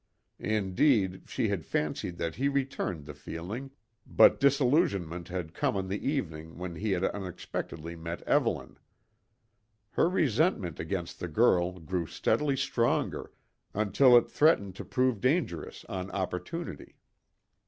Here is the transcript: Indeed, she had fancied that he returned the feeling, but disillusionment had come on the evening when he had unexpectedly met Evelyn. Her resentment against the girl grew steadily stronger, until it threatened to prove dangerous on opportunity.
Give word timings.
Indeed, 0.39 1.29
she 1.29 1.49
had 1.49 1.63
fancied 1.63 2.17
that 2.17 2.33
he 2.33 2.47
returned 2.49 3.05
the 3.05 3.13
feeling, 3.13 3.69
but 4.07 4.39
disillusionment 4.39 5.27
had 5.27 5.53
come 5.53 5.77
on 5.77 5.89
the 5.89 6.03
evening 6.09 6.57
when 6.57 6.73
he 6.73 6.93
had 6.93 7.03
unexpectedly 7.03 7.95
met 7.95 8.23
Evelyn. 8.23 8.79
Her 9.91 10.09
resentment 10.09 10.79
against 10.79 11.19
the 11.19 11.27
girl 11.27 11.79
grew 11.79 12.07
steadily 12.07 12.57
stronger, 12.57 13.31
until 13.75 14.17
it 14.17 14.27
threatened 14.27 14.75
to 14.77 14.85
prove 14.85 15.21
dangerous 15.21 15.85
on 15.85 16.09
opportunity. 16.09 16.95